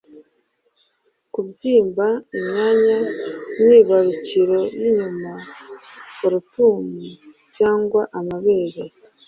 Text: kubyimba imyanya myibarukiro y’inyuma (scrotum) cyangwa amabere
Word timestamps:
kubyimba 1.33 2.07
imyanya 2.37 2.97
myibarukiro 3.61 4.59
y’inyuma 4.79 5.31
(scrotum) 6.07 6.79
cyangwa 7.55 8.01
amabere 8.19 8.83